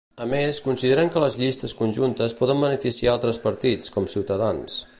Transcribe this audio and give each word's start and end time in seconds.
A 0.23 0.25
més, 0.29 0.59
consideren 0.67 1.11
que 1.15 1.21
les 1.23 1.37
llistes 1.41 1.75
conjuntes 1.81 2.35
poden 2.39 2.65
beneficiar 2.65 3.13
altres 3.13 3.39
partits, 3.45 3.93
com 3.99 4.09
Ciutadans. 4.15 4.81